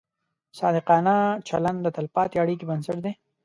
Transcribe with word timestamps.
صادقانه 0.59 1.15
چلند 1.47 1.79
د 1.83 1.87
تلپاتې 1.95 2.35
اړیکې 2.43 2.65
بنسټ 2.69 2.97
دی. 3.05 3.13